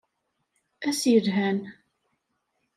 [0.87, 1.59] Ass yelhan.